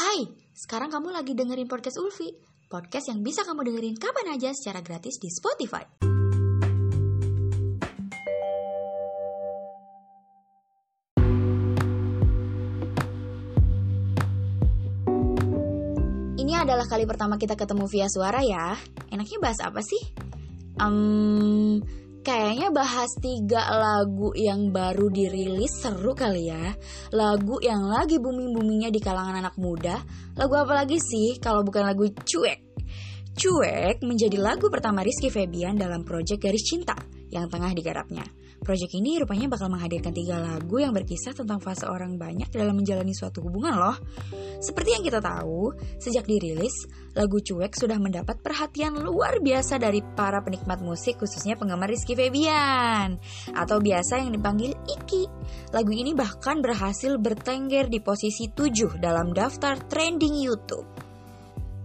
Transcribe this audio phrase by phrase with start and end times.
[0.00, 0.24] Hai,
[0.56, 2.32] sekarang kamu lagi dengerin podcast Ulfi,
[2.72, 5.84] podcast yang bisa kamu dengerin kapan aja secara gratis di Spotify.
[16.40, 18.80] Ini adalah kali pertama kita ketemu via suara ya.
[19.12, 20.00] Enaknya bahas apa sih?
[20.80, 21.76] Um,
[22.20, 26.72] kayaknya bahas tiga lagu yang baru dirilis seru kali ya.
[27.12, 30.00] Lagu yang lagi booming-boomingnya di kalangan anak muda.
[30.36, 32.58] Lagu apa lagi sih kalau bukan lagu Cuek?
[33.36, 36.96] Cuek menjadi lagu pertama Rizky Febian dalam proyek Garis Cinta
[37.30, 38.26] yang tengah digarapnya.
[38.70, 43.10] Proyek ini rupanya bakal menghadirkan tiga lagu yang berkisah tentang fase orang banyak dalam menjalani
[43.10, 43.98] suatu hubungan loh.
[44.62, 46.86] Seperti yang kita tahu, sejak dirilis,
[47.18, 53.18] lagu Cuek sudah mendapat perhatian luar biasa dari para penikmat musik khususnya penggemar Rizky Febian
[53.50, 55.26] atau biasa yang dipanggil Iki.
[55.74, 61.09] Lagu ini bahkan berhasil bertengger di posisi 7 dalam daftar trending YouTube.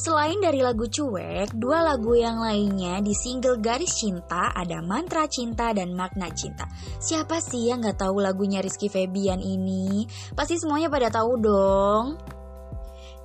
[0.00, 5.76] Selain dari lagu Cuek, dua lagu yang lainnya di single Garis Cinta ada Mantra Cinta
[5.76, 6.64] dan Makna Cinta.
[6.96, 10.08] Siapa sih yang nggak tahu lagunya Rizky Febian ini?
[10.32, 12.39] Pasti semuanya pada tahu dong.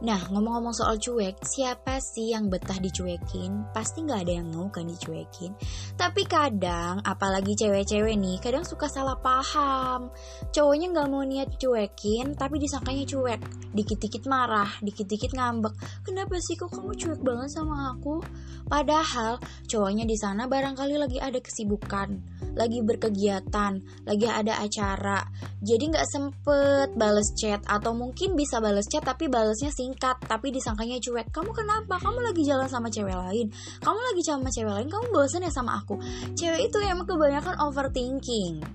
[0.04, 3.72] Nah, ngomong-ngomong soal cuek, siapa sih yang betah dicuekin?
[3.72, 5.56] Pasti nggak ada yang mau kan dicuekin.
[5.96, 10.12] Tapi kadang, apalagi cewek-cewek nih, kadang suka salah paham.
[10.52, 13.40] Cowoknya nggak mau niat cuekin, tapi disangkanya cuek.
[13.72, 16.04] Dikit-dikit marah, dikit-dikit ngambek.
[16.04, 18.20] Kenapa sih kok kamu cuek banget sama aku?
[18.66, 22.18] Padahal cowoknya di sana barangkali lagi ada kesibukan,
[22.58, 25.22] lagi berkegiatan, lagi ada acara.
[25.62, 30.97] Jadi nggak sempet bales chat atau mungkin bisa bales chat tapi balesnya singkat tapi disangkanya
[30.97, 31.30] cuek.
[31.30, 32.02] Kamu kenapa?
[32.02, 33.53] Kamu lagi jalan sama cewek lain.
[33.86, 34.89] Kamu lagi sama cewek lain.
[34.89, 36.02] Kamu bosan ya sama aku.
[36.33, 38.66] Cewek itu emang kebanyakan overthinking.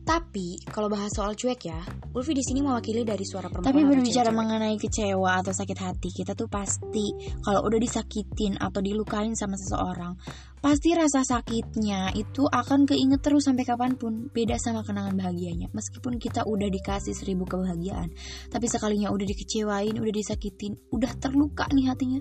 [0.00, 1.78] Tapi kalau bahas soal cuek ya,
[2.10, 3.70] Ulfi di sini mewakili dari suara perempuan.
[3.70, 7.14] Tapi berbicara mengenai kecewa atau sakit hati, kita tuh pasti
[7.46, 10.18] kalau udah disakitin atau dilukain sama seseorang,
[10.60, 14.28] pasti rasa sakitnya itu akan keinget terus sampai kapan pun.
[14.28, 15.72] Beda sama kenangan bahagianya.
[15.72, 18.12] Meskipun kita udah dikasih seribu kebahagiaan,
[18.52, 22.20] tapi sekalinya udah dikecewain, udah disakitin, udah terluka nih hatinya.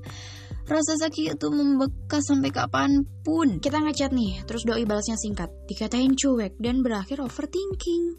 [0.65, 3.59] Rasa sakit itu membekas sampai kapan pun.
[3.59, 8.15] Kita ngechat nih, terus doi balasnya singkat, dikatain cuek dan berakhir overthinking.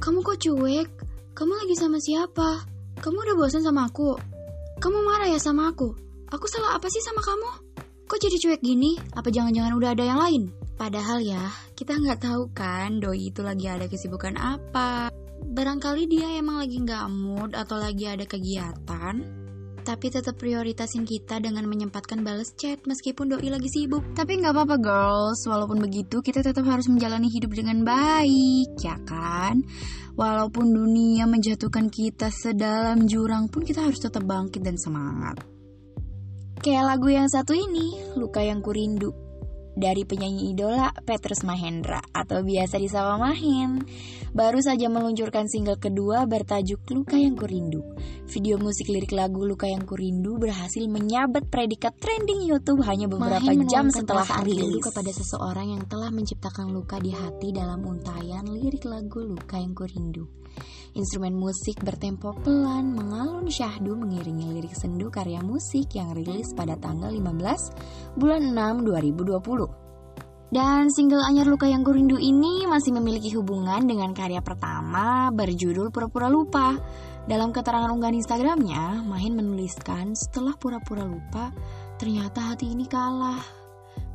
[0.00, 0.88] Kamu kok cuek?
[1.36, 2.66] Kamu lagi sama siapa?
[2.98, 4.16] Kamu udah bosan sama aku?
[4.80, 5.92] Kamu marah ya sama aku?
[6.32, 7.69] Aku salah apa sih sama kamu?
[8.10, 8.98] Kok jadi cuek gini?
[9.14, 10.42] Apa jangan-jangan udah ada yang lain?
[10.74, 11.46] Padahal ya,
[11.78, 15.14] kita nggak tahu kan doi itu lagi ada kesibukan apa.
[15.46, 19.22] Barangkali dia emang lagi nggak mood atau lagi ada kegiatan
[19.80, 24.04] tapi tetap prioritasin kita dengan menyempatkan balas chat meskipun doi lagi sibuk.
[24.12, 29.62] Tapi nggak apa-apa girls, walaupun begitu kita tetap harus menjalani hidup dengan baik, ya kan?
[30.14, 35.49] Walaupun dunia menjatuhkan kita sedalam jurang pun kita harus tetap bangkit dan semangat.
[36.60, 39.30] Kayak lagu yang satu ini, Luka Yang Kurindu
[39.72, 43.80] dari penyanyi idola Petrus Mahendra atau biasa disapa Mahen.
[44.36, 47.80] Baru saja meluncurkan single kedua bertajuk Luka Yang Kurindu.
[48.28, 53.64] Video musik lirik lagu Luka Yang Kurindu berhasil menyabet predikat trending YouTube hanya beberapa Mahen
[53.64, 59.24] jam setelah rilis kepada seseorang yang telah menciptakan luka di hati dalam untayan lirik lagu
[59.24, 60.24] Luka Yang Kurindu.
[60.90, 67.14] Instrumen musik bertempo pelan mengalun syahdu mengiringi lirik sendu karya musik yang rilis pada tanggal
[67.14, 70.50] 15 bulan 6 2020.
[70.50, 76.26] Dan single Anyar Luka Yang Kurindu ini masih memiliki hubungan dengan karya pertama berjudul Pura-Pura
[76.26, 76.74] Lupa.
[77.30, 81.54] Dalam keterangan unggahan Instagramnya, Mahin menuliskan setelah pura-pura lupa,
[81.94, 83.38] ternyata hati ini kalah.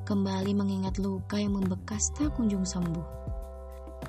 [0.04, 3.25] Kembali mengingat luka yang membekas tak kunjung sembuh.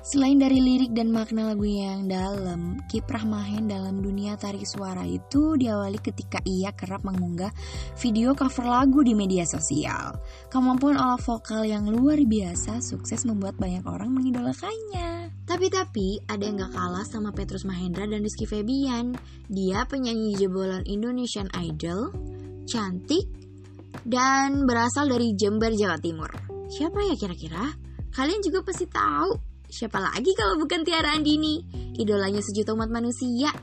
[0.07, 5.59] Selain dari lirik dan makna lagu yang dalam, kiprah Mahen dalam dunia tarik suara itu
[5.59, 7.51] diawali ketika ia kerap mengunggah
[7.99, 10.15] video cover lagu di media sosial.
[10.47, 15.35] Kemampuan olah vokal yang luar biasa sukses membuat banyak orang mengidolakannya.
[15.43, 19.11] Tapi-tapi ada yang gak kalah sama Petrus Mahendra dan Rizky Febian.
[19.51, 22.15] Dia penyanyi jebolan Indonesian Idol,
[22.63, 23.27] cantik,
[24.07, 26.31] dan berasal dari Jember, Jawa Timur.
[26.71, 27.75] Siapa ya kira-kira?
[28.15, 29.46] Kalian juga pasti tahu
[29.77, 31.61] Siapa lagi kalau bukan Tiara Andini,
[32.01, 33.53] idolanya sejuta umat manusia.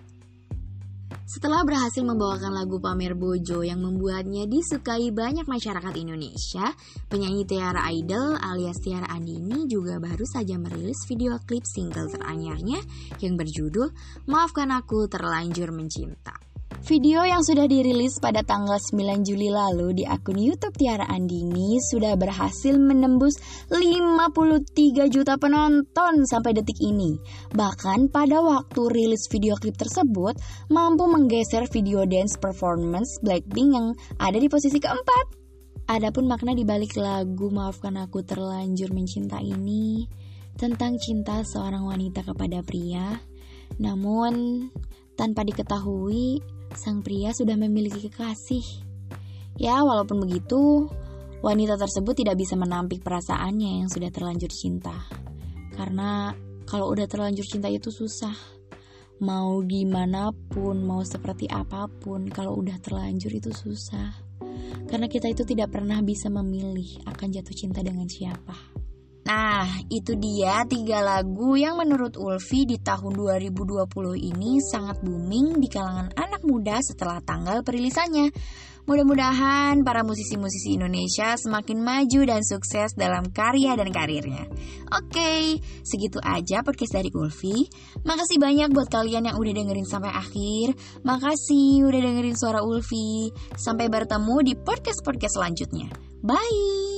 [1.27, 6.71] Setelah berhasil membawakan lagu Pamer Bojo yang membuatnya disukai banyak masyarakat Indonesia,
[7.11, 12.79] penyanyi Tiara Idol alias Tiara Andini juga baru saja merilis video klip single teranyarnya
[13.19, 13.91] yang berjudul
[14.31, 16.54] Maafkan Aku Terlanjur Mencinta.
[16.85, 22.13] Video yang sudah dirilis pada tanggal 9 Juli lalu di akun YouTube Tiara Andini sudah
[22.13, 23.41] berhasil menembus
[23.73, 27.17] 53 juta penonton sampai detik ini.
[27.57, 30.37] Bahkan pada waktu rilis video klip tersebut
[30.69, 35.41] mampu menggeser video dance performance Blackpink yang ada di posisi keempat.
[35.89, 40.05] Adapun makna di balik lagu Maafkan Aku Terlanjur Mencinta ini
[40.61, 43.25] tentang cinta seorang wanita kepada pria,
[43.81, 44.69] namun
[45.15, 48.65] tanpa diketahui sang pria sudah memiliki kekasih.
[49.61, 50.89] Ya, walaupun begitu,
[51.45, 54.97] wanita tersebut tidak bisa menampik perasaannya yang sudah terlanjur cinta.
[55.77, 56.33] Karena
[56.65, 58.35] kalau udah terlanjur cinta itu susah.
[59.23, 64.11] Mau gimana pun, mau seperti apa pun, kalau udah terlanjur itu susah.
[64.91, 68.74] Karena kita itu tidak pernah bisa memilih akan jatuh cinta dengan siapa.
[69.25, 73.89] Nah, itu dia tiga lagu yang menurut Ulfi di tahun 2020
[74.21, 78.29] ini sangat booming di kalangan anak muda setelah tanggal perilisannya.
[78.85, 84.45] Mudah-mudahan para musisi-musisi Indonesia semakin maju dan sukses dalam karya dan karirnya.
[84.93, 87.65] Oke, segitu aja podcast dari Ulfi.
[88.05, 90.77] Makasih banyak buat kalian yang udah dengerin sampai akhir.
[91.01, 93.33] Makasih udah dengerin suara Ulfi.
[93.57, 95.89] Sampai bertemu di podcast-podcast selanjutnya.
[96.21, 96.94] Bye!